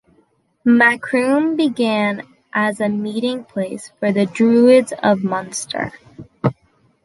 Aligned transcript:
Macroom 0.65 1.55
began 1.55 2.23
as 2.53 2.81
a 2.81 2.89
meeting 2.89 3.43
place 3.43 3.91
for 3.99 4.11
the 4.11 4.25
Druids 4.25 4.93
of 5.03 5.23
Munster. 5.23 5.91